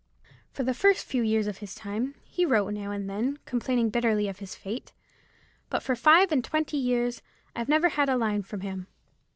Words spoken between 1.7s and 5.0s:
time, he wrote now and then, complaining bitterly of his fate;